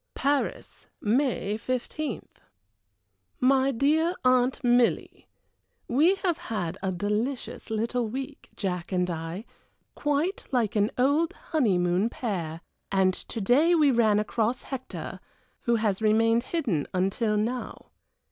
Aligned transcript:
"PARIS, 0.15 0.87
May 0.99 1.59
15th. 1.59 2.39
"MY 3.39 3.69
DEAR 3.71 4.15
AUNT 4.25 4.63
MILLY, 4.63 5.27
We 5.87 6.15
have 6.15 6.39
had 6.39 6.79
a 6.81 6.91
delicious 6.91 7.69
little 7.69 8.07
week, 8.07 8.49
Jack 8.55 8.91
and 8.91 9.07
I, 9.11 9.45
quite 9.93 10.45
like 10.51 10.75
an 10.75 10.89
old 10.97 11.33
honeymoon 11.51 12.09
pair 12.09 12.61
and 12.91 13.13
to 13.13 13.39
day 13.41 13.75
we 13.75 13.91
ran 13.91 14.17
across 14.17 14.63
Hector, 14.63 15.19
who 15.65 15.75
has 15.75 16.01
remained 16.01 16.45
hidden 16.45 16.87
until 16.95 17.37
now. 17.37 17.91